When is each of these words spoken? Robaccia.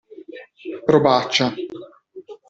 Robaccia. 0.93 1.47